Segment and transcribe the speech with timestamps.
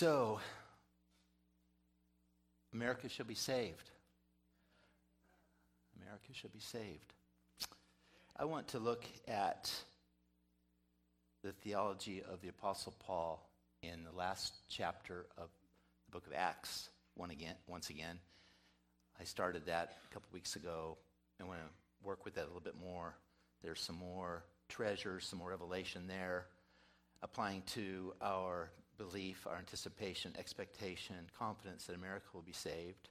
[0.00, 0.40] So,
[2.72, 3.90] America shall be saved.
[6.00, 7.12] America shall be saved.
[8.34, 9.70] I want to look at
[11.44, 13.46] the theology of the Apostle Paul
[13.82, 15.50] in the last chapter of
[16.06, 18.18] the book of Acts one again, once again.
[19.20, 20.96] I started that a couple weeks ago.
[21.38, 21.66] I want to
[22.02, 23.16] work with that a little bit more.
[23.62, 26.46] There's some more treasure, some more revelation there,
[27.22, 28.70] applying to our
[29.00, 33.08] belief, our anticipation, expectation, confidence that America will be saved.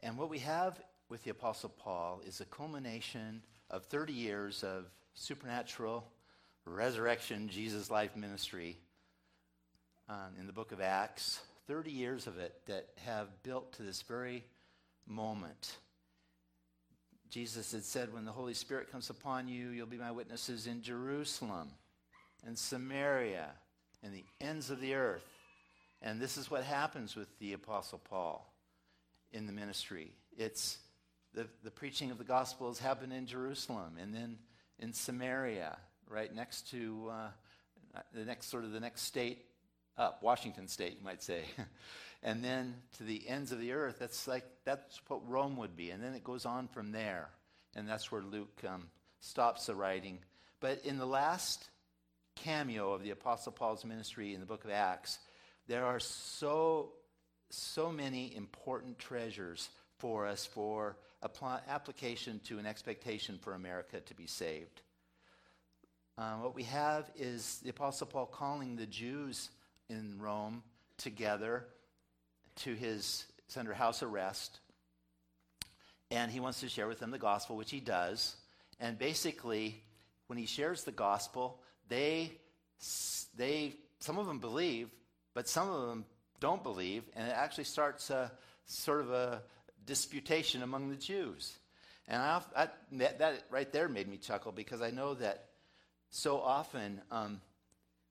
[0.00, 4.84] And what we have with the Apostle Paul is a culmination of 30 years of
[5.14, 6.06] supernatural
[6.64, 8.76] resurrection, Jesus life ministry
[10.08, 11.40] um, in the book of Acts.
[11.66, 14.44] 30 years of it that have built to this very
[15.04, 15.78] moment.
[17.28, 20.80] Jesus had said, When the Holy Spirit comes upon you, you'll be my witnesses in
[20.80, 21.70] Jerusalem
[22.46, 23.50] and Samaria
[24.06, 25.26] and the ends of the earth.
[26.00, 28.48] And this is what happens with the Apostle Paul
[29.32, 30.12] in the ministry.
[30.38, 30.78] It's
[31.34, 34.38] the, the preaching of the gospel has happened in Jerusalem and then
[34.78, 35.76] in Samaria,
[36.08, 39.44] right next to uh, the next sort of the next state
[39.98, 41.42] up, Washington State, you might say.
[42.22, 45.90] and then to the ends of the earth, that's like that's what Rome would be.
[45.90, 47.30] And then it goes on from there.
[47.74, 48.88] And that's where Luke um,
[49.20, 50.18] stops the writing.
[50.60, 51.68] But in the last
[52.36, 55.18] cameo of the Apostle Paul's ministry in the book of Acts,
[55.66, 56.92] there are so,
[57.50, 60.96] so many important treasures for us for
[61.68, 64.82] application to an expectation for America to be saved.
[66.18, 69.50] Um, what we have is the Apostle Paul calling the Jews
[69.88, 70.62] in Rome
[70.98, 71.66] together
[72.56, 73.26] to his,
[73.56, 74.60] under house arrest.
[76.10, 78.36] And he wants to share with them the gospel, which he does.
[78.80, 79.82] And basically,
[80.26, 82.32] when he shares the gospel, they,
[83.36, 84.90] they, some of them believe,
[85.34, 86.04] but some of them
[86.40, 88.32] don't believe, and it actually starts a
[88.66, 89.42] sort of a
[89.84, 91.58] disputation among the Jews.
[92.08, 95.46] And I, I, that, that, right there made me chuckle because I know that
[96.10, 97.40] so often um,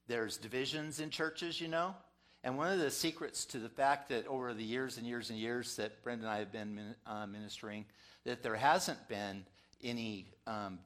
[0.08, 1.96] there's divisions in churches, you know.
[2.44, 5.40] And one of the secrets to the fact that over the years and years and
[5.40, 7.86] years that Brenda and I have been uh, ministering,
[8.24, 9.46] that there hasn't been
[9.84, 10.80] any um,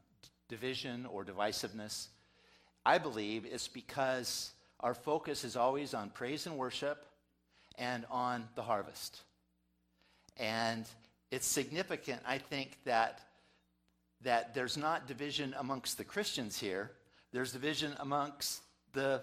[0.48, 2.08] division or divisiveness
[2.86, 7.06] I believe it's because our focus is always on praise and worship
[7.78, 9.22] and on the harvest.
[10.38, 10.86] And
[11.32, 13.22] it's significant, I think, that,
[14.22, 16.92] that there's not division amongst the Christians here,
[17.32, 18.62] there's division amongst
[18.94, 19.22] the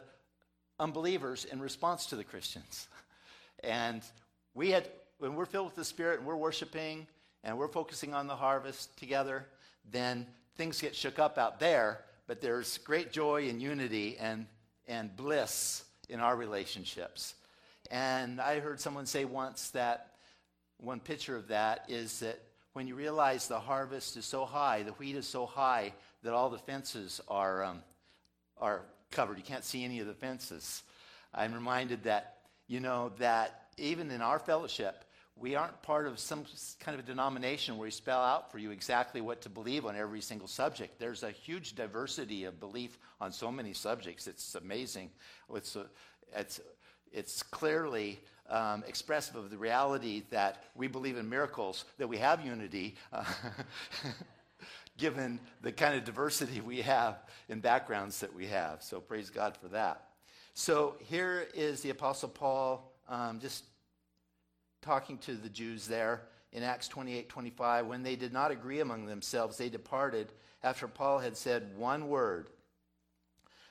[0.78, 2.89] unbelievers in response to the Christians.
[3.65, 4.03] And
[4.55, 4.87] we had,
[5.19, 7.06] when we're filled with the Spirit and we're worshiping
[7.43, 9.47] and we're focusing on the harvest together,
[9.91, 14.47] then things get shook up out there but there's great joy and unity and,
[14.87, 17.35] and bliss in our relationships.
[17.91, 20.13] And I heard someone say once that
[20.79, 22.39] one picture of that is that
[22.75, 26.51] when you realize the harvest is so high, the wheat is so high that all
[26.51, 27.83] the fences are, um,
[28.59, 29.39] are covered.
[29.39, 30.83] You can't see any of the fences.
[31.33, 35.06] I'm reminded that, you know, that even in our fellowship,
[35.39, 36.45] we aren't part of some
[36.81, 39.95] kind of a denomination where we spell out for you exactly what to believe on
[39.95, 40.99] every single subject.
[40.99, 44.27] There's a huge diversity of belief on so many subjects.
[44.27, 45.11] It's amazing.
[45.55, 45.87] It's, a,
[46.35, 46.61] it's,
[47.13, 52.45] it's clearly um, expressive of the reality that we believe in miracles, that we have
[52.45, 53.25] unity, uh,
[54.97, 57.19] given the kind of diversity we have
[57.51, 58.83] in backgrounds that we have.
[58.83, 60.03] So praise God for that.
[60.55, 63.65] So here is the Apostle Paul um, just
[64.87, 67.87] talking to the Jews there in Acts 28 25.
[67.87, 70.29] When they did not agree among themselves, they departed
[70.63, 72.49] after Paul had said one word.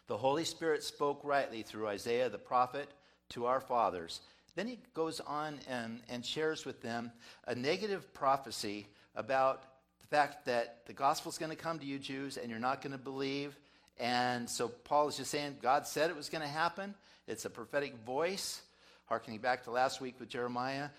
[0.08, 2.90] The Holy Spirit spoke rightly through Isaiah the prophet
[3.30, 4.20] to our fathers.
[4.56, 7.12] Then he goes on and, and shares with them
[7.48, 9.64] a negative prophecy about
[10.02, 12.82] the fact that the gospel is going to come to you, Jews, and you're not
[12.82, 13.58] going to believe.
[13.98, 16.94] And so Paul is just saying God said it was going to happen.
[17.26, 18.62] It's a prophetic voice,
[19.06, 20.90] harkening back to last week with Jeremiah.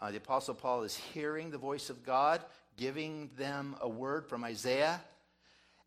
[0.00, 2.40] Uh, the Apostle Paul is hearing the voice of God,
[2.76, 5.00] giving them a word from Isaiah,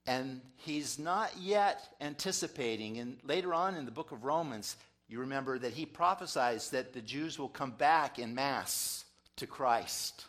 [0.06, 3.00] and he's not yet anticipating.
[3.00, 4.75] And later on in the book of Romans,
[5.07, 9.06] you remember that he prophesies that the Jews will come back in mass
[9.38, 10.25] to Christ.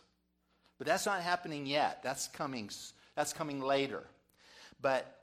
[0.78, 2.02] But that's not happening yet.
[2.02, 2.70] That's coming,
[3.14, 4.02] that's coming later.
[4.80, 5.20] But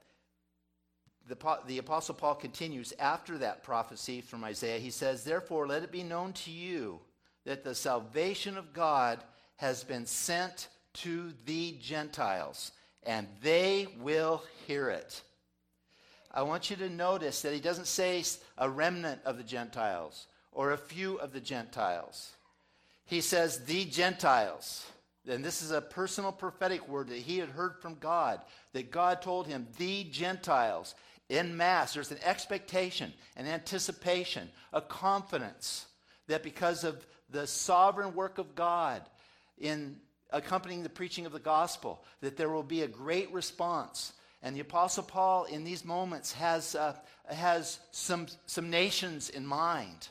[1.28, 4.80] the, the Apostle Paul continues after that prophecy from Isaiah.
[4.80, 7.00] He says, Therefore, let it be known to you
[7.46, 9.20] that the salvation of God
[9.58, 12.72] has been sent to the Gentiles,
[13.04, 15.22] and they will hear it.
[16.34, 18.24] I want you to notice that he doesn't say
[18.58, 22.32] a remnant of the Gentiles or a few of the Gentiles.
[23.06, 24.86] He says, the Gentiles.
[25.28, 28.42] And this is a personal prophetic word that he had heard from God,
[28.74, 30.96] that God told him, the Gentiles
[31.30, 31.94] in mass.
[31.94, 35.86] There's an expectation, an anticipation, a confidence
[36.28, 39.02] that because of the sovereign work of God
[39.58, 39.98] in
[40.32, 44.14] accompanying the preaching of the gospel, that there will be a great response.
[44.44, 46.96] And the Apostle Paul, in these moments, has, uh,
[47.28, 50.08] has some, some nations in mind.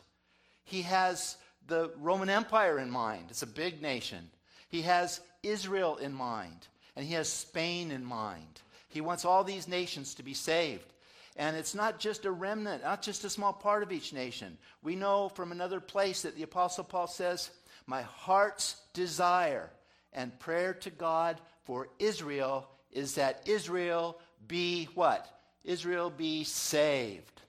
[0.64, 1.36] He has
[1.66, 4.30] the Roman Empire in mind, it's a big nation.
[4.68, 8.60] He has Israel in mind, and he has Spain in mind.
[8.88, 10.89] He wants all these nations to be saved.
[11.36, 14.58] And it's not just a remnant, not just a small part of each nation.
[14.82, 17.50] We know from another place that the Apostle Paul says,
[17.86, 19.70] My heart's desire
[20.12, 24.18] and prayer to God for Israel is that Israel
[24.48, 25.40] be what?
[25.64, 27.42] Israel be saved.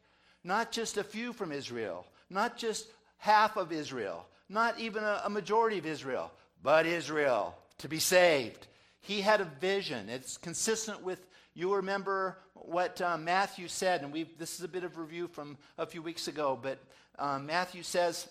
[0.43, 2.87] Not just a few from Israel, not just
[3.17, 6.31] half of Israel, not even a, majority of Israel,
[6.61, 8.67] but Israel to be saved.
[8.99, 10.09] He had a vision.
[10.09, 14.83] It's consistent with, you remember what uh, Matthew said, and we this is a bit
[14.83, 16.79] of review from a few weeks ago, but
[17.19, 18.27] um, Matthew says,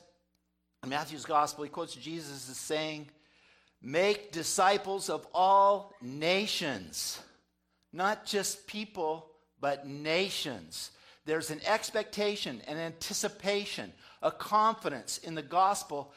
[0.82, 3.08] in Matthew's gospel, he quotes Jesus as saying,
[3.82, 7.20] Make disciples of all nations,
[7.92, 9.26] not just people,
[9.60, 10.90] but nations.
[11.26, 13.92] There's an expectation, an anticipation,
[14.22, 16.12] a confidence in the gospel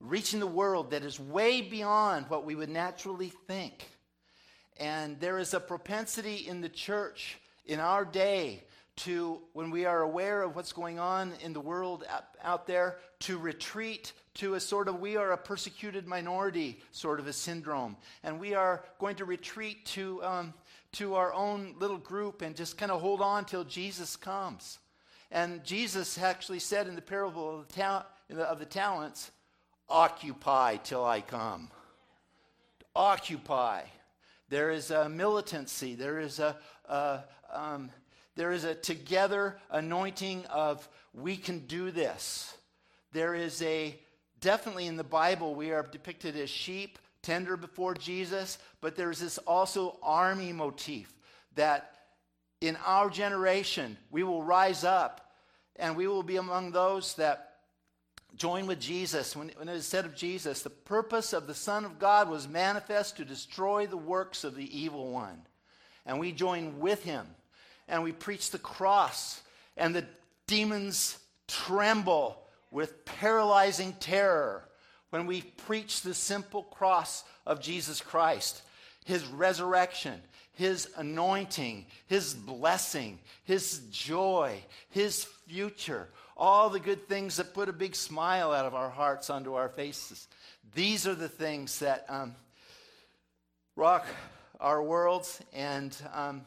[0.00, 3.88] reaching the world that is way beyond what we would naturally think.
[4.78, 8.64] And there is a propensity in the church in our day
[8.96, 12.04] to, when we are aware of what's going on in the world
[12.42, 17.26] out there, to retreat to a sort of, we are a persecuted minority sort of
[17.26, 17.96] a syndrome.
[18.22, 20.54] And we are going to retreat to, um,
[20.92, 24.78] to our own little group and just kind of hold on till Jesus comes.
[25.30, 29.30] And Jesus actually said in the parable of the, ta- of the talents,
[29.88, 31.70] occupy till I come.
[32.94, 33.82] Occupy.
[34.48, 35.94] There is a militancy.
[35.94, 36.56] There is a,
[36.88, 37.20] a
[37.52, 37.90] um,
[38.36, 42.54] there is a together anointing of we can do this.
[43.12, 43.98] There is a
[44.40, 49.38] definitely in the Bible we are depicted as sheep tender before Jesus, but there's this
[49.38, 51.12] also army motif
[51.54, 51.94] that
[52.60, 55.32] in our generation we will rise up
[55.76, 57.45] and we will be among those that
[58.36, 59.34] join with Jesus.
[59.34, 62.48] When, when it is said of Jesus, the purpose of the Son of God was
[62.48, 65.42] manifest to destroy the works of the evil one.
[66.04, 67.26] And we join with him
[67.88, 69.40] and we preach the cross,
[69.76, 70.04] and the
[70.46, 74.68] demons tremble with paralyzing terror
[75.10, 78.62] when we preach the simple cross of Jesus Christ,
[79.04, 80.20] his resurrection,
[80.52, 84.60] his anointing, his blessing, his joy,
[84.90, 89.30] his future, all the good things that put a big smile out of our hearts
[89.30, 90.28] onto our faces.
[90.74, 92.34] These are the things that um,
[93.74, 94.06] rock
[94.60, 96.42] our worlds and um,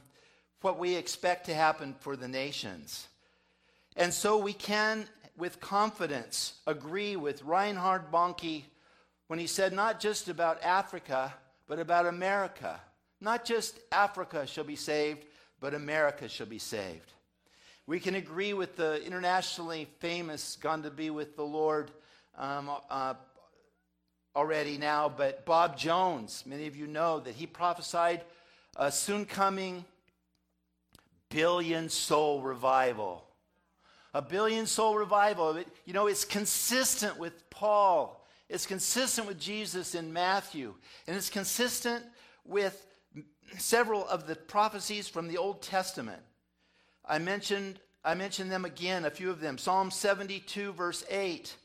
[0.61, 3.07] what we expect to happen for the nations.
[3.95, 5.05] And so we can,
[5.37, 8.63] with confidence, agree with Reinhard Bonnke
[9.27, 11.33] when he said not just about Africa,
[11.67, 12.79] but about America.
[13.21, 15.25] Not just Africa shall be saved,
[15.59, 17.11] but America shall be saved.
[17.89, 21.89] We can agree with the internationally famous, gone to be with the Lord
[22.37, 23.15] um, uh,
[24.35, 28.21] already now, but Bob Jones, many of you know that he prophesied
[28.75, 29.85] a soon coming
[31.29, 33.25] billion soul revival.
[34.13, 35.59] A billion soul revival.
[35.85, 38.23] You know, it's consistent with Paul.
[38.49, 40.75] It's consistent with Jesus in Matthew.
[41.07, 42.05] And it's consistent
[42.45, 42.85] with
[43.57, 46.21] several of the prophecies from the Old Testament.
[47.09, 49.57] I mentioned, I mentioned them again, a few of them.
[49.57, 51.55] Psalm 72, verse 8.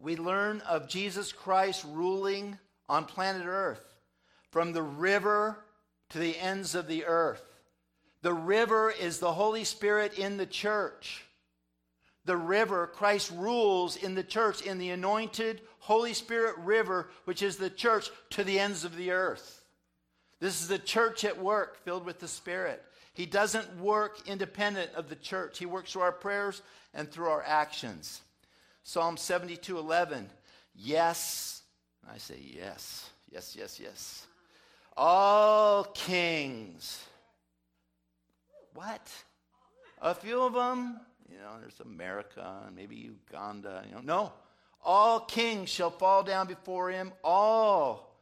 [0.00, 3.94] We learn of Jesus Christ ruling on planet Earth
[4.50, 5.64] from the river
[6.08, 7.42] to the ends of the earth.
[8.22, 11.24] The river is the Holy Spirit in the church.
[12.24, 17.56] The river, Christ rules in the church, in the anointed Holy Spirit river, which is
[17.56, 19.64] the church to the ends of the earth.
[20.40, 22.82] This is the church at work, filled with the Spirit.
[23.20, 26.62] He doesn't work independent of the church, He works through our prayers
[26.94, 28.22] and through our actions.
[28.82, 30.30] Psalm 72 11.
[30.74, 31.60] Yes.
[32.10, 33.10] I say yes.
[33.30, 34.26] Yes, yes, yes.
[34.96, 37.04] All kings
[38.72, 39.06] what?
[40.00, 40.98] A few of them,
[41.30, 44.00] you know, there's America and maybe Uganda, you know.
[44.00, 44.32] No.
[44.82, 47.12] All kings shall fall down before him.
[47.22, 48.16] All.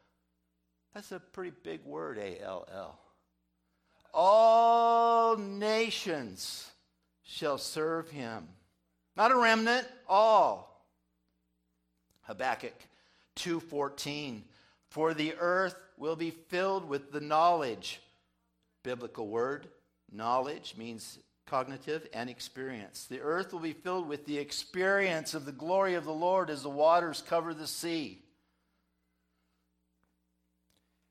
[0.92, 2.98] That's a pretty big word, A L L.
[4.12, 6.70] All nations
[7.22, 8.48] shall serve him.
[9.16, 10.86] Not a remnant, all.
[12.22, 12.74] Habakkuk
[13.36, 14.42] 2:14
[14.90, 18.00] For the earth will be filled with the knowledge
[18.82, 19.68] biblical word
[20.10, 23.06] knowledge means cognitive and experience.
[23.06, 26.62] The earth will be filled with the experience of the glory of the Lord as
[26.62, 28.22] the waters cover the sea.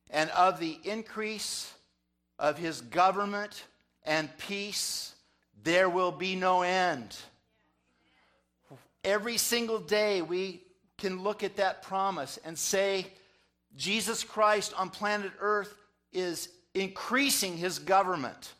[0.09, 1.73] And of the increase
[2.39, 3.63] of his government
[4.03, 5.13] and peace,
[5.63, 7.15] there will be no end.
[9.03, 10.61] Every single day, we
[10.97, 13.07] can look at that promise and say,
[13.75, 15.73] Jesus Christ on planet Earth
[16.11, 18.53] is increasing his government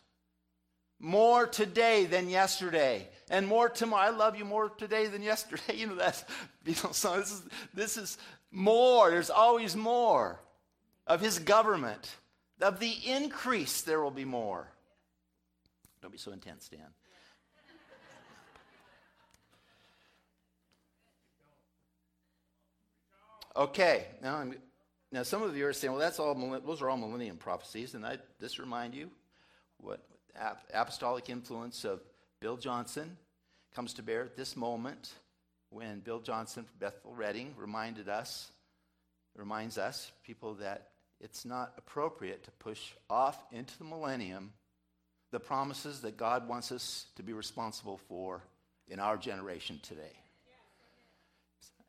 [1.00, 4.08] more today than yesterday and more tomorrow.
[4.08, 5.64] I love you more today than yesterday.
[5.76, 6.24] You know that's
[6.66, 7.44] you know so this is
[7.74, 8.18] this is
[8.52, 9.10] more.
[9.12, 10.40] There's always more
[11.06, 12.16] of his government
[12.62, 14.68] of the increase there will be more.
[16.02, 16.80] Don't be so intense dan.
[23.56, 24.54] Okay now I'm,
[25.12, 28.06] now some of you are saying well that's all those are all millennium prophecies and
[28.06, 29.10] i just remind you
[29.80, 30.00] what
[30.74, 32.02] apostolic influence of
[32.40, 33.18] Bill Johnson
[33.76, 35.14] comes to bear at this moment
[35.70, 38.52] when Bill Johnson from Bethel Redding reminded us,
[39.36, 44.52] reminds us, people, that it's not appropriate to push off into the millennium
[45.32, 48.42] the promises that God wants us to be responsible for
[48.88, 50.16] in our generation today.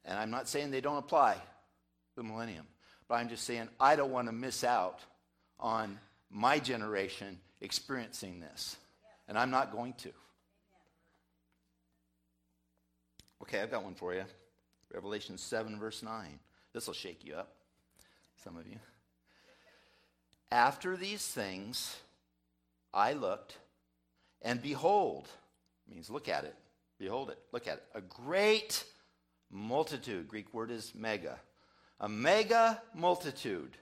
[0.04, 1.40] And I'm not saying they don't apply to
[2.16, 2.66] the millennium,
[3.06, 5.00] but I'm just saying I don't want to miss out
[5.61, 5.99] on
[6.30, 8.76] my generation experiencing this.
[9.28, 10.11] And I'm not going to.
[13.42, 14.25] Okay, I've got one for you.
[14.92, 16.38] Revelation 7, verse 9.
[16.73, 17.52] This will shake you up,
[18.42, 18.78] some of you.
[20.50, 21.97] After these things,
[22.95, 23.59] I looked,
[24.40, 25.28] and behold,
[25.88, 26.57] means look at it,
[26.99, 27.85] behold it, look at it.
[27.95, 28.85] A great
[29.50, 31.38] multitude, Greek word is mega.
[32.00, 33.76] A mega multitude.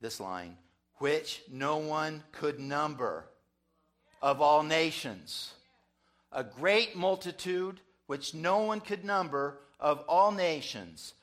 [0.00, 0.56] This line,
[0.96, 3.26] which no one could number
[4.20, 5.52] of all nations.
[6.32, 11.14] A great multitude which no one could number of all nations,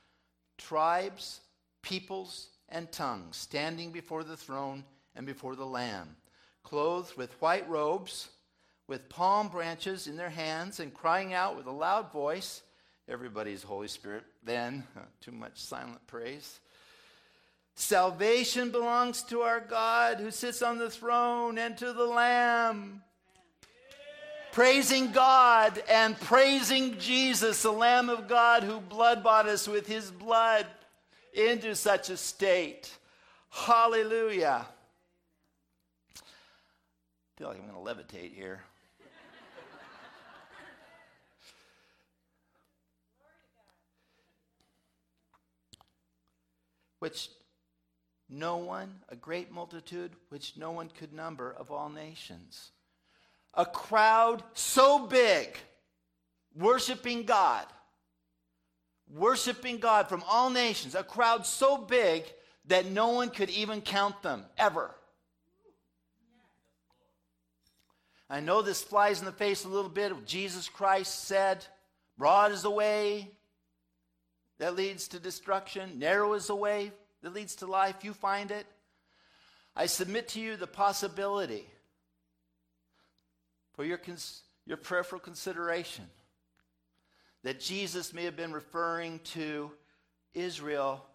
[0.58, 1.42] tribes,
[1.82, 4.84] peoples, and tongues, standing before the throne
[5.16, 6.16] and before the Lamb,
[6.64, 8.30] clothed with white robes,
[8.88, 12.62] with palm branches in their hands, and crying out with a loud voice.
[13.08, 14.84] Everybody's Holy Spirit, then,
[15.22, 16.60] too much silent praise.
[17.76, 23.02] Salvation belongs to our God who sits on the throne and to the Lamb.
[24.52, 30.12] Praising God and praising Jesus, the Lamb of God who blood bought us with his
[30.12, 30.66] blood
[31.34, 32.92] into such a state.
[33.50, 34.66] Hallelujah.
[36.16, 36.22] I
[37.38, 38.62] feel like I'm going to levitate here.
[47.00, 47.30] Which
[48.30, 52.72] no one, a great multitude which no one could number of all nations.
[53.54, 55.58] A crowd so big,
[56.54, 57.66] worshiping God,
[59.10, 62.24] worshiping God from all nations, a crowd so big
[62.66, 64.94] that no one could even count them ever.
[68.30, 71.66] I know this flies in the face a little bit Jesus Christ said,
[72.18, 73.32] Broad is the way
[74.60, 76.92] that leads to destruction, narrow is the way
[77.24, 78.68] that leads to life, you find it.
[79.76, 81.66] I submit to you the possibility
[83.74, 86.06] for your, cons- your prayerful consideration
[87.44, 89.72] that Jesus may have been referring to
[90.34, 91.06] Israel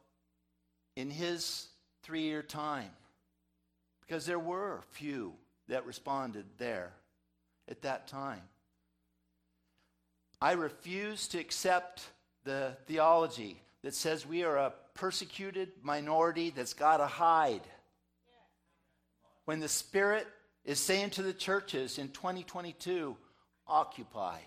[0.97, 1.69] in his
[2.03, 2.91] three year time.
[4.07, 5.35] Because there were few
[5.69, 6.93] that responded there
[7.69, 8.43] at that time.
[10.41, 12.03] I refuse to accept
[12.45, 17.63] the theology that says we are a persecuted minority that's got to hide.
[19.47, 20.27] When the Spirit
[20.65, 23.17] is saying to the churches in 2022,
[23.67, 24.39] occupy.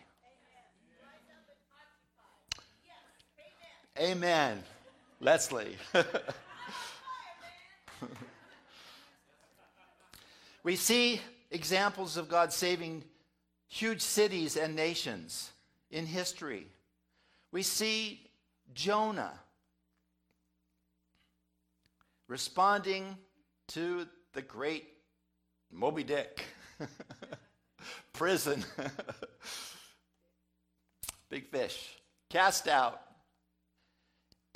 [3.99, 4.63] Amen.
[5.19, 5.75] Leslie.
[10.63, 13.03] we see examples of God saving
[13.67, 15.51] huge cities and nations
[15.89, 16.67] in history.
[17.51, 18.29] We see
[18.75, 19.33] Jonah
[22.27, 23.17] responding
[23.69, 24.85] to the great
[25.71, 26.45] Moby Dick,
[28.13, 28.63] prison,
[31.29, 31.97] big fish,
[32.29, 33.01] cast out,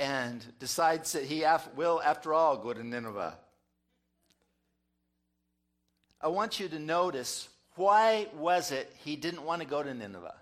[0.01, 3.35] and decides that he af- will, after all, go to Nineveh.
[6.19, 10.33] I want you to notice why was it he didn't want to go to Nineveh?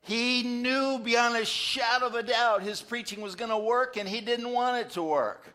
[0.00, 4.08] He knew beyond a shadow of a doubt his preaching was going to work, and
[4.08, 5.54] he didn't want it to work.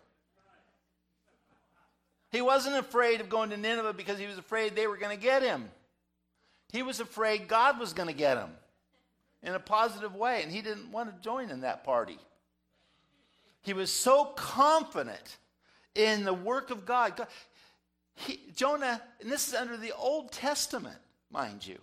[2.31, 5.22] He wasn't afraid of going to Nineveh because he was afraid they were going to
[5.22, 5.69] get him.
[6.72, 8.51] He was afraid God was going to get him
[9.46, 12.18] in a positive way, and he didn't want to join in that party.
[13.62, 15.38] He was so confident
[15.94, 17.16] in the work of God.
[17.16, 17.28] God
[18.16, 20.98] he, Jonah, and this is under the Old Testament,
[21.30, 21.78] mind you.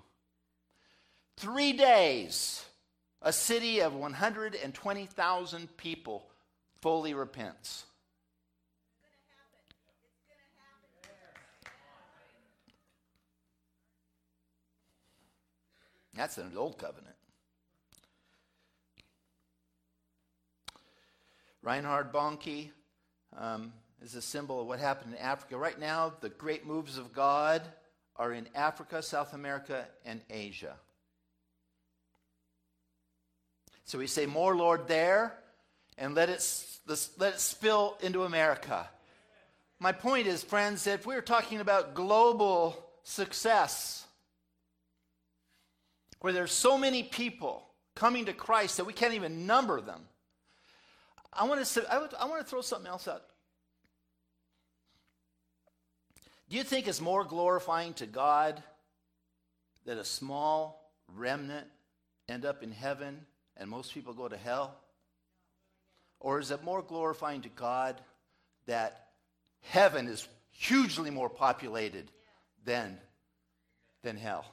[1.36, 2.64] Three days,
[3.20, 6.26] a city of 120,000 people
[6.80, 7.84] fully repents.
[16.14, 17.16] That's an old covenant.
[21.62, 22.70] Reinhard Bonnke
[23.38, 25.56] um, is a symbol of what happened in Africa.
[25.56, 27.62] Right now, the great moves of God
[28.16, 30.74] are in Africa, South America, and Asia.
[33.84, 35.38] So we say, More, Lord, there,
[35.96, 36.44] and let it,
[37.18, 38.88] let it spill into America.
[39.78, 44.04] My point is, friends, that if we're talking about global success,
[46.20, 50.02] where there's so many people coming to Christ that we can't even number them,
[51.32, 53.22] I want to, I, would, I want to throw something else out.
[56.50, 58.62] Do you think it's more glorifying to God
[59.86, 61.66] that a small remnant
[62.28, 63.24] end up in heaven
[63.56, 64.76] and most people go to hell?
[66.20, 68.00] Or is it more glorifying to God
[68.66, 69.08] that
[69.62, 72.10] heaven is hugely more populated
[72.64, 72.98] than,
[74.02, 74.44] than hell?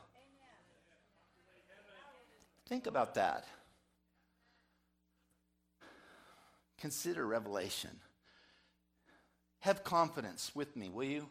[2.67, 3.45] Think about that.
[6.79, 7.91] Consider Revelation.
[9.59, 11.29] Have confidence with me, will you?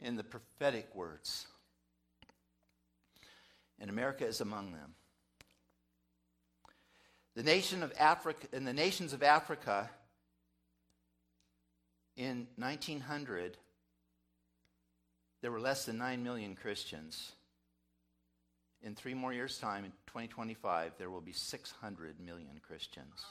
[0.00, 1.46] In the prophetic words.
[3.78, 4.94] And America is among them.
[7.34, 9.90] The nation of Africa, in the nations of Africa,
[12.16, 13.58] in 1900,
[15.42, 17.32] there were less than 9 million Christians.
[18.82, 23.26] In three more years' time, in 2025, there will be 600 million Christians.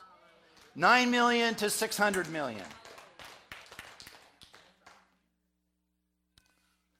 [0.76, 2.66] 9 million to 600 million.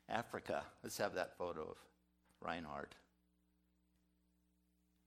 [0.08, 0.64] Africa.
[0.82, 1.78] Let's have that photo of
[2.42, 2.96] Reinhard.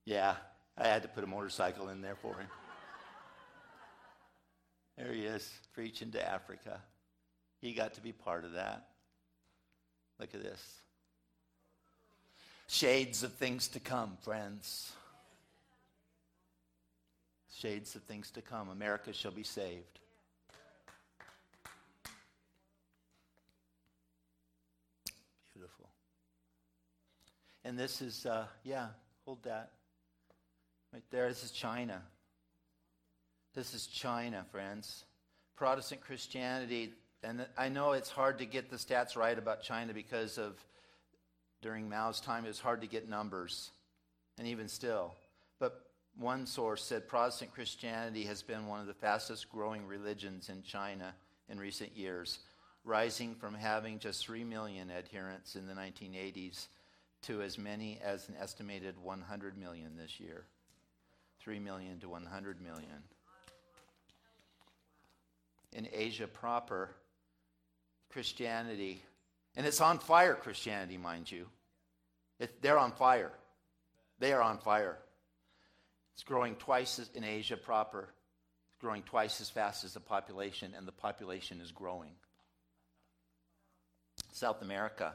[0.04, 0.36] Yeah,
[0.76, 2.46] I had to put a motorcycle in there for him.
[4.98, 6.80] There he is, preaching to Africa.
[7.60, 8.88] He got to be part of that.
[10.18, 10.62] Look at this.
[12.66, 14.92] Shades of things to come, friends.
[17.60, 18.68] Shades of things to come.
[18.68, 19.98] America shall be saved.
[25.52, 25.88] Beautiful.
[27.64, 28.86] And this is, uh, yeah,
[29.24, 29.72] hold that.
[30.92, 32.00] Right there, this is China.
[33.54, 35.04] This is China, friends.
[35.56, 36.92] Protestant Christianity,
[37.24, 40.64] and I know it's hard to get the stats right about China because of
[41.60, 43.72] during Mao's time, it was hard to get numbers,
[44.38, 45.12] and even still.
[46.18, 51.14] One source said Protestant Christianity has been one of the fastest growing religions in China
[51.48, 52.40] in recent years,
[52.84, 56.66] rising from having just 3 million adherents in the 1980s
[57.22, 60.44] to as many as an estimated 100 million this year.
[61.38, 63.02] 3 million to 100 million.
[65.72, 66.90] In Asia proper,
[68.10, 69.02] Christianity,
[69.56, 71.46] and it's on fire, Christianity, mind you.
[72.40, 73.30] It, they're on fire.
[74.18, 74.98] They are on fire.
[76.18, 78.08] It's growing twice as, in Asia proper.
[78.70, 82.10] It's growing twice as fast as the population, and the population is growing.
[84.32, 85.14] South America.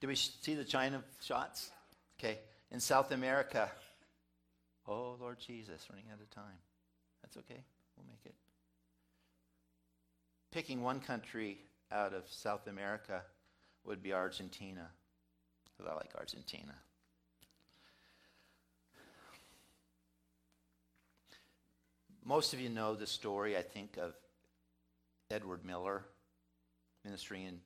[0.00, 1.70] Did we see the China shots?
[2.18, 2.40] Okay.
[2.72, 3.70] In South America,
[4.86, 6.58] Oh, Lord Jesus, running out of time.
[7.22, 7.62] That's okay.
[7.96, 8.34] We'll make it.
[10.50, 11.58] Picking one country
[11.92, 13.22] out of South America
[13.84, 14.88] would be Argentina,
[15.64, 16.74] because I like Argentina.
[22.24, 24.14] Most of you know the story, I think, of
[25.28, 26.04] Edward Miller
[27.04, 27.60] ministering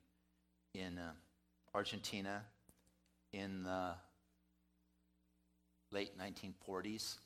[0.73, 1.11] in, in uh,
[1.75, 2.41] Argentina
[3.33, 3.93] in the
[5.91, 7.17] late 1940s.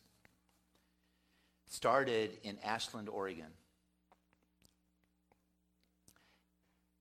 [1.69, 3.45] Started in Ashland, Oregon.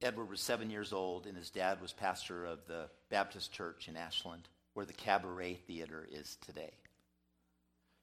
[0.01, 3.97] Edward was seven years old, and his dad was pastor of the Baptist church in
[3.97, 6.71] Ashland, where the Cabaret Theater is today.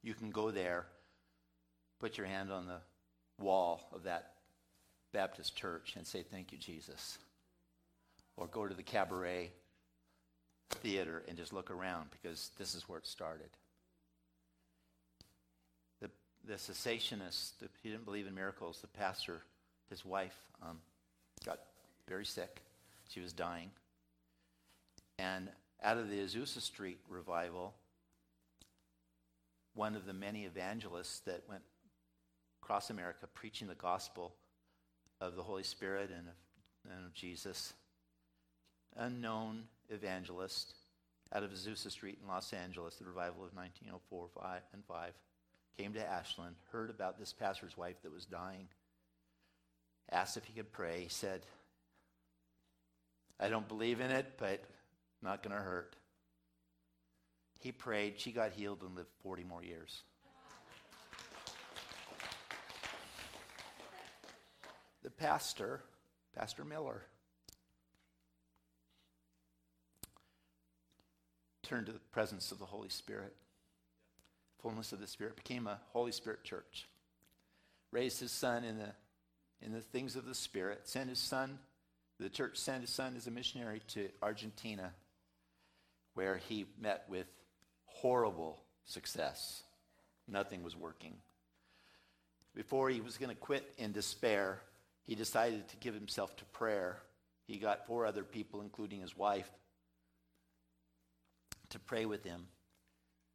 [0.04, 0.88] You can go there,
[2.00, 2.80] put your hand on the
[3.40, 4.34] wall of that
[5.14, 7.18] Baptist church and say, Thank you, Jesus.
[8.36, 9.52] Or go to the cabaret
[10.70, 13.50] theater and just look around because this is where it started.
[16.02, 16.10] The,
[16.46, 18.80] the cessationist, the, he didn't believe in miracles.
[18.82, 19.42] The pastor,
[19.90, 20.78] his wife, um,
[21.46, 21.60] got
[22.08, 22.62] very sick.
[23.10, 23.72] She was dying.
[25.18, 25.50] And
[25.82, 27.74] out of the Azusa Street revival,
[29.74, 31.64] one of the many evangelists that went
[32.62, 34.34] across America preaching the gospel
[35.20, 37.74] of the Holy Spirit and of, and of Jesus,
[38.96, 40.74] unknown evangelist
[41.34, 45.14] out of Azusa Street in Los Angeles, the revival of 1904 five, and 5,
[45.78, 48.68] came to Ashland, heard about this pastor's wife that was dying,
[50.12, 51.02] asked if he could pray.
[51.02, 51.42] He said,
[53.40, 54.64] I don't believe in it, but
[55.22, 55.96] not going to hurt.
[57.60, 58.20] He prayed.
[58.20, 60.04] She got healed and lived 40 more years.
[65.18, 65.82] Pastor,
[66.36, 67.02] Pastor Miller,
[71.64, 73.36] turned to the presence of the Holy Spirit.
[74.62, 76.88] Fullness of the Spirit became a Holy Spirit church.
[77.92, 78.90] Raised his son in the,
[79.62, 80.88] in the things of the Spirit.
[80.88, 81.60] Sent his son,
[82.20, 84.94] the church sent his son as a missionary to Argentina,
[86.14, 87.28] where he met with
[87.86, 89.64] horrible success.
[90.28, 91.14] Nothing was working.
[92.56, 94.62] Before he was going to quit in despair,
[95.08, 96.98] he decided to give himself to prayer.
[97.48, 99.50] He got four other people, including his wife,
[101.70, 102.48] to pray with him.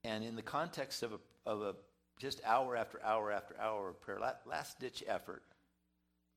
[0.05, 1.75] And in the context of a, of a
[2.19, 5.43] just hour after hour after hour of prayer, last ditch effort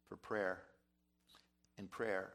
[0.08, 0.62] for prayer,
[1.78, 2.32] in prayer,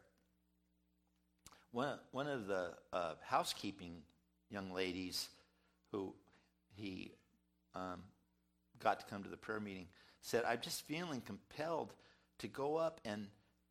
[1.73, 4.03] one, one of the uh, housekeeping
[4.51, 5.29] young ladies
[5.91, 6.13] who
[6.75, 7.13] he
[7.75, 8.03] um,
[8.79, 9.87] got to come to the prayer meeting
[10.21, 11.95] said, I'm just feeling compelled
[12.41, 13.27] to go up and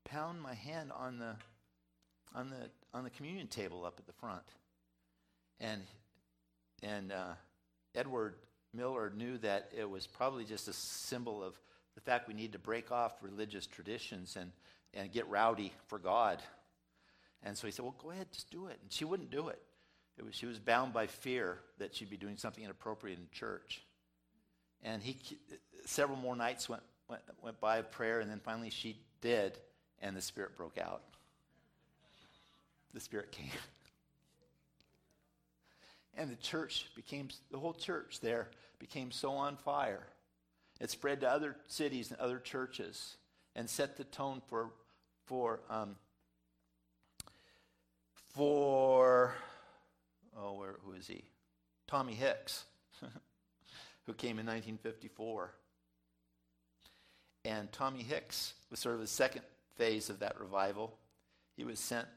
[0.06, 1.36] pound my hand on the,
[2.34, 4.44] on the, on the communion table up at the front.
[5.60, 5.82] And,
[6.82, 7.34] and uh,
[7.96, 8.36] Edward
[8.74, 11.60] Miller knew that it was probably just a symbol of
[11.96, 14.52] the fact we need to break off religious traditions and,
[14.94, 16.42] and get rowdy for God.
[17.44, 18.78] And so he said, Well, go ahead, just do it.
[18.82, 19.62] And she wouldn't do it.
[20.18, 23.82] it was, she was bound by fear that she'd be doing something inappropriate in church.
[24.84, 25.18] And he,
[25.86, 29.58] several more nights went, went, went by prayer, and then finally she did,
[30.02, 31.02] and the Spirit broke out.
[32.94, 33.50] The Spirit came.
[36.16, 40.08] And the church became, the whole church there became so on fire.
[40.80, 43.18] It spread to other cities and other churches
[43.56, 44.72] and set the tone for,
[45.26, 45.96] for, um,
[48.34, 49.34] for,
[50.38, 51.24] oh, where, who is he?
[51.88, 52.66] Tommy Hicks,
[54.06, 55.54] who came in 1954.
[57.50, 59.42] And Tommy Hicks was sort of the second
[59.76, 60.94] phase of that revival.
[61.56, 62.08] He was sent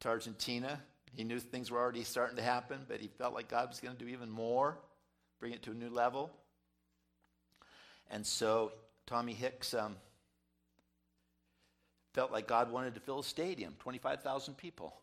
[0.00, 0.80] to Argentina
[1.12, 3.96] he knew things were already starting to happen, but he felt like God was going
[3.96, 4.78] to do even more,
[5.38, 6.30] bring it to a new level.
[8.10, 8.72] And so
[9.06, 9.96] Tommy Hicks um,
[12.14, 14.94] felt like God wanted to fill a stadium, 25,000 people,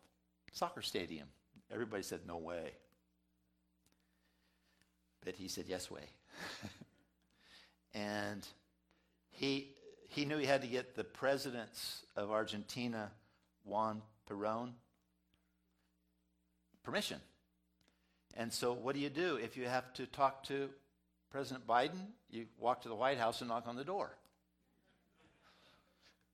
[0.52, 1.28] soccer stadium.
[1.70, 2.72] Everybody said, no way.
[5.24, 6.04] But he said, yes way.
[7.94, 8.46] and
[9.38, 9.68] he,
[10.08, 13.12] he knew he had to get the presidents of Argentina,
[13.64, 14.70] Juan Perón,
[16.82, 17.20] permission.
[18.36, 20.68] And so, what do you do if you have to talk to
[21.30, 22.00] President Biden?
[22.30, 24.10] You walk to the White House and knock on the door.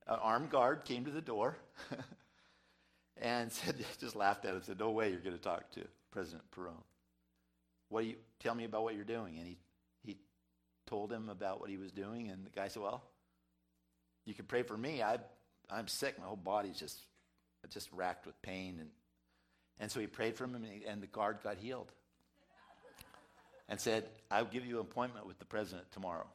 [0.06, 1.58] An armed guard came to the door
[3.20, 6.42] and said, just laughed at us, said, No way you're going to talk to President
[6.56, 6.72] Perón.
[7.90, 9.36] What do you tell me about what you're doing?
[9.36, 9.58] And he
[10.94, 13.02] told him about what he was doing, and the guy said, Well,
[14.24, 15.02] you can pray for me.
[15.02, 15.18] I,
[15.70, 16.18] I'm sick.
[16.18, 17.00] My whole body's just,
[17.70, 18.90] just racked with pain and
[19.80, 21.90] and so he prayed for him, and, he, and the guard got healed.
[23.68, 26.26] And said, I'll give you an appointment with the president tomorrow.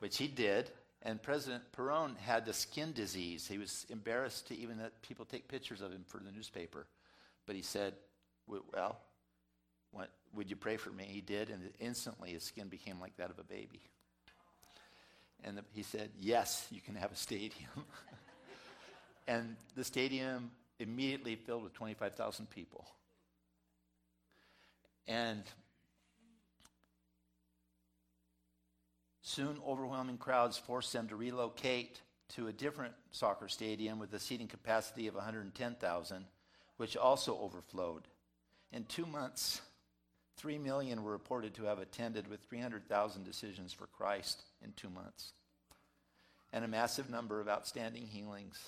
[0.00, 0.70] Which he did.
[1.02, 3.46] And President Perón had the skin disease.
[3.46, 6.86] He was embarrassed to even let people take pictures of him for the newspaper.
[7.46, 7.94] But he said,
[8.46, 8.98] Well,
[9.92, 11.04] what, would you pray for me?
[11.08, 13.80] He did, and instantly his skin became like that of a baby.
[15.44, 17.70] And the, he said, Yes, you can have a stadium.
[19.28, 22.86] and the stadium immediately filled with 25,000 people.
[25.06, 25.42] And
[29.22, 34.46] soon, overwhelming crowds forced them to relocate to a different soccer stadium with a seating
[34.46, 36.24] capacity of 110,000,
[36.76, 38.02] which also overflowed.
[38.72, 39.60] In two months,
[40.40, 45.32] 3 million were reported to have attended, with 300,000 decisions for Christ in two months,
[46.50, 48.58] and a massive number of outstanding healings.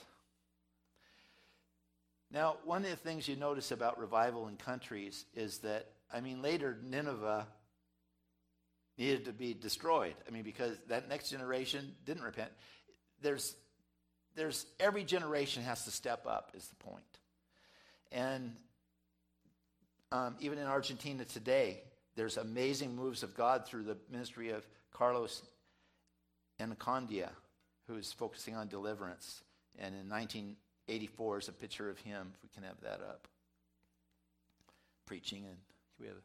[2.31, 6.43] Now, one of the things you notice about revival in countries is that, I mean,
[6.43, 7.47] later Nineveh
[8.99, 10.15] needed to be destroyed.
[10.29, 12.51] I mean, because that next generation didn't repent.
[13.23, 13.55] There's,
[14.35, 17.03] there's every generation has to step up, is the point.
[18.11, 18.57] And
[20.12, 21.81] um, even in Argentina today,
[22.14, 25.42] there's amazing moves of God through the ministry of Carlos
[26.61, 27.31] Annacondia,
[27.88, 29.42] who's focusing on deliverance.
[29.79, 33.27] And in 1984 is a picture of him, if we can have that up,
[35.07, 35.44] preaching.
[35.46, 35.57] And
[35.98, 36.16] we have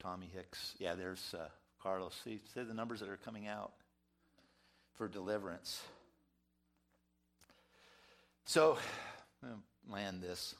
[0.00, 0.74] Tommy Hicks.
[0.78, 1.46] Yeah, there's uh,
[1.80, 2.18] Carlos.
[2.24, 3.72] See, see the numbers that are coming out
[4.94, 5.80] for deliverance.
[8.46, 8.78] So,
[9.88, 10.56] land this.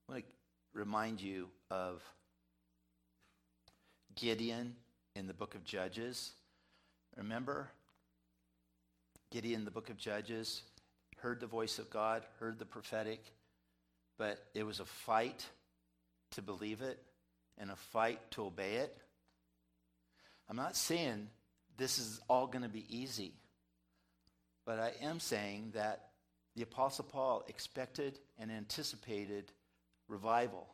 [0.11, 2.03] want to remind you of
[4.15, 4.75] Gideon
[5.15, 6.31] in the book of Judges.
[7.15, 7.69] Remember?
[9.31, 10.63] Gideon in the book of Judges
[11.19, 13.23] heard the voice of God, heard the prophetic,
[14.17, 15.45] but it was a fight
[16.31, 16.99] to believe it
[17.57, 18.97] and a fight to obey it.
[20.49, 21.29] I'm not saying
[21.77, 23.31] this is all going to be easy,
[24.65, 26.09] but I am saying that
[26.57, 29.53] the Apostle Paul expected and anticipated
[30.11, 30.67] revival.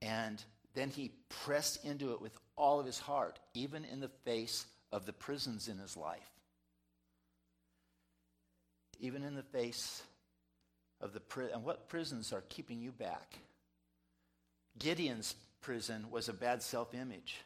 [0.00, 0.42] And
[0.74, 5.04] then he pressed into it with all of his heart, even in the face of
[5.04, 6.30] the prisons in his life.
[9.00, 10.02] Even in the face
[11.00, 11.54] of the prison.
[11.54, 13.38] And what prisons are keeping you back?
[14.78, 17.40] Gideon's prison was a bad self image,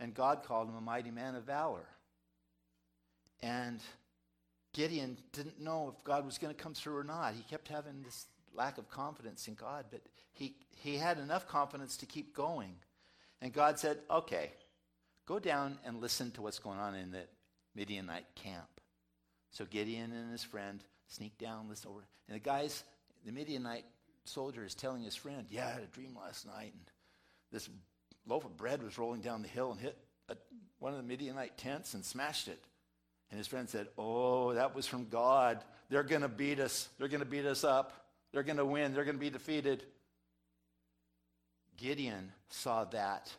[0.00, 1.86] and God called him a mighty man of valor.
[3.42, 3.80] And
[4.72, 7.34] Gideon didn't know if God was going to come through or not.
[7.34, 10.00] He kept having this lack of confidence in God, but
[10.32, 12.74] he, he had enough confidence to keep going.
[13.40, 14.52] And God said, okay,
[15.26, 17.24] go down and listen to what's going on in the
[17.74, 18.68] Midianite camp.
[19.50, 22.04] So Gideon and his friend sneak down, listen over.
[22.28, 22.84] And the guys,
[23.24, 23.84] the Midianite
[24.24, 26.84] soldier is telling his friend, Yeah, I had a dream last night, and
[27.52, 27.68] this
[28.26, 29.96] loaf of bread was rolling down the hill and hit
[30.28, 30.36] a,
[30.78, 32.62] one of the Midianite tents and smashed it.
[33.30, 35.62] And his friend said, Oh, that was from God.
[35.90, 36.88] They're going to beat us.
[36.98, 38.03] They're going to beat us up.
[38.34, 38.92] They're going to win.
[38.92, 39.84] They're going to be defeated.
[41.76, 43.32] Gideon saw that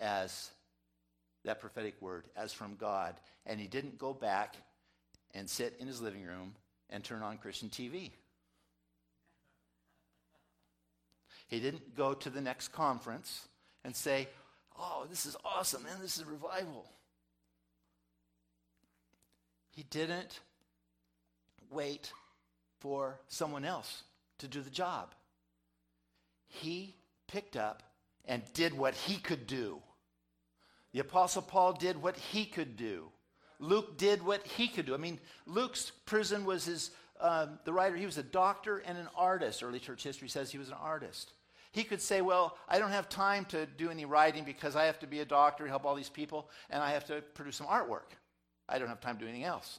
[0.00, 0.50] as
[1.44, 3.14] that prophetic word, as from God.
[3.44, 4.56] And he didn't go back
[5.34, 6.54] and sit in his living room
[6.88, 8.10] and turn on Christian TV.
[11.48, 13.46] He didn't go to the next conference
[13.84, 14.28] and say,
[14.78, 16.86] Oh, this is awesome, man, this is revival.
[19.72, 20.40] He didn't
[21.70, 22.10] wait
[22.80, 24.04] for someone else
[24.42, 25.14] to do the job.
[26.46, 26.94] He
[27.26, 27.82] picked up
[28.24, 29.80] and did what he could do.
[30.92, 33.08] The Apostle Paul did what he could do.
[33.58, 34.94] Luke did what he could do.
[34.94, 39.08] I mean, Luke's prison was his, um, the writer, he was a doctor and an
[39.16, 39.62] artist.
[39.62, 41.32] Early church history says he was an artist.
[41.70, 44.98] He could say, Well, I don't have time to do any writing because I have
[44.98, 48.12] to be a doctor, help all these people, and I have to produce some artwork.
[48.68, 49.78] I don't have time to do anything else.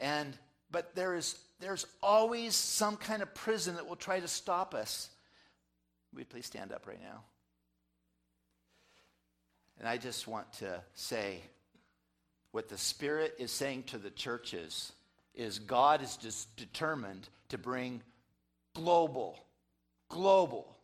[0.00, 0.36] And
[0.70, 5.10] but there is there's always some kind of prison that will try to stop us.
[6.14, 7.24] Will please stand up right now?
[9.78, 11.40] And I just want to say
[12.52, 14.92] what the Spirit is saying to the churches
[15.34, 18.02] is God is just determined to bring
[18.74, 19.38] global,
[20.08, 20.78] global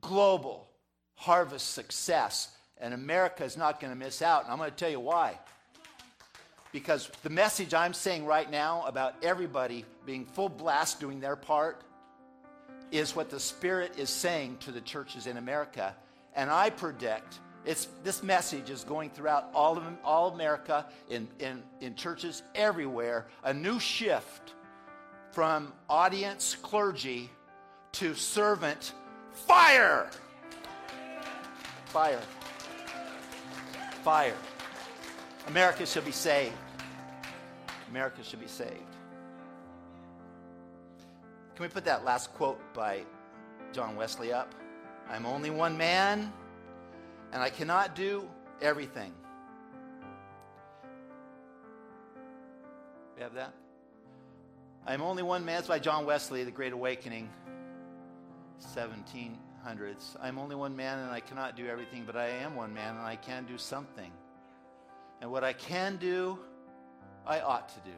[0.00, 0.68] global
[1.14, 2.48] harvest success.
[2.78, 4.44] And America is not going to miss out.
[4.44, 5.38] And I'm going to tell you why.
[6.76, 11.80] Because the message I'm saying right now about everybody being full blast doing their part
[12.90, 15.96] is what the Spirit is saying to the churches in America.
[16.34, 21.62] And I predict it's, this message is going throughout all of all America, in, in,
[21.80, 24.52] in churches everywhere, a new shift
[25.32, 27.30] from audience clergy
[27.92, 28.92] to servant
[29.32, 30.10] Fire!
[31.86, 32.20] Fire.
[34.04, 34.34] Fire.
[35.46, 36.52] America should be saved.
[37.88, 38.70] America should be saved.
[41.54, 43.02] Can we put that last quote by
[43.72, 44.54] John Wesley up?
[45.08, 46.32] I'm only one man,
[47.32, 48.28] and I cannot do
[48.60, 49.12] everything.
[53.16, 53.54] We have that?
[54.86, 55.60] I'm only one man.
[55.60, 57.28] It's by John Wesley, The Great Awakening.
[58.74, 60.16] 1700s.
[60.20, 63.04] I'm only one man and I cannot do everything, but I am one man and
[63.04, 64.10] I can do something.
[65.20, 66.38] And what I can do,
[67.26, 67.96] I ought to do.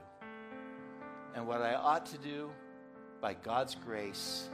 [1.35, 2.51] And what I ought to do,
[3.21, 4.49] by God's grace,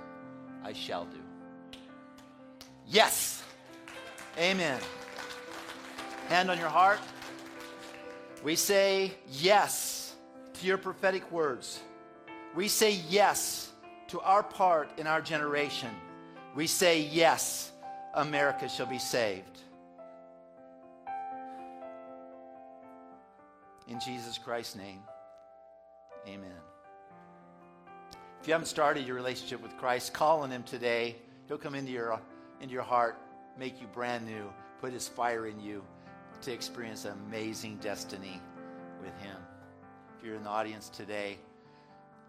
[0.65, 1.79] I shall do.
[2.87, 3.43] Yes!
[4.39, 4.81] Amen.
[6.29, 6.99] Hand on your heart.
[8.43, 10.15] We say yes
[10.55, 11.81] to your prophetic words.
[12.55, 13.71] We say yes
[14.09, 15.91] to our part in our generation.
[16.55, 17.73] We say yes,
[18.15, 19.61] America shall be saved.
[23.95, 24.99] In Jesus Christ's name,
[26.27, 26.51] amen.
[28.41, 31.15] If you haven't started your relationship with Christ, call on Him today.
[31.47, 32.21] He'll come into your,
[32.61, 33.17] into your heart,
[33.57, 35.85] make you brand new, put His fire in you
[36.43, 38.43] to experience amazing destiny
[39.01, 39.37] with Him.
[40.19, 41.39] If you're in the audience today,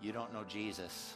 [0.03, 1.15] you don't know Jesus,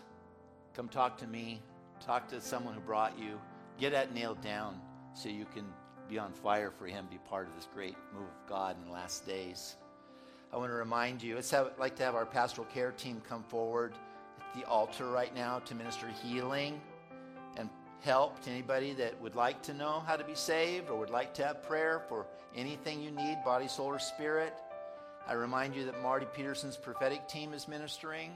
[0.74, 1.62] come talk to me,
[2.04, 3.40] talk to someone who brought you,
[3.80, 4.82] get that nailed down
[5.14, 5.66] so you can
[6.10, 8.92] be on fire for Him, be part of this great move of God in the
[8.92, 9.76] last days.
[10.52, 13.44] I want to remind you, it's have, like to have our pastoral care team come
[13.44, 13.94] forward
[14.40, 16.82] at the altar right now to minister healing
[17.56, 17.70] and
[18.02, 21.36] help to anybody that would like to know how to be saved or would like
[21.36, 24.54] to have prayer for anything you need, body, soul, or spirit.
[25.28, 28.32] I remind you that Marty Peterson's prophetic team is ministering.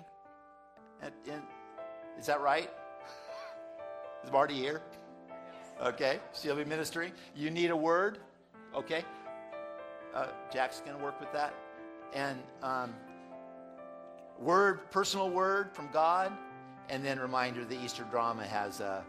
[1.02, 1.42] At, in,
[2.20, 2.70] is that right?
[4.24, 4.82] Is Marty here?
[5.82, 7.12] Okay, she'll be ministering.
[7.36, 8.20] You need a word?
[8.76, 9.04] Okay.
[10.14, 11.54] Uh, Jack's going to work with that
[12.14, 12.94] and um,
[14.40, 16.32] word, personal word from God,
[16.90, 19.04] and then reminder the Easter drama has a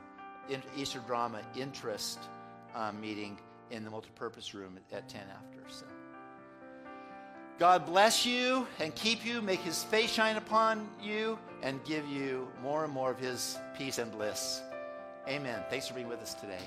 [0.77, 2.19] Easter drama interest
[2.75, 3.39] um, meeting
[3.71, 5.71] in the multipurpose room at, at 10 after.
[5.71, 5.87] So.
[7.59, 12.49] God bless you and keep you, make his face shine upon you, and give you
[12.63, 14.61] more and more of his peace and bliss.
[15.29, 15.63] Amen.
[15.71, 16.59] Thanks for being with us today.